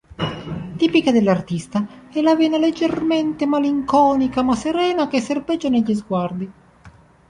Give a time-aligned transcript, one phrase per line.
[0.77, 6.51] Tipica dell'artista è la vena leggermente malinconica, ma serena, che serpeggia negli sguardi.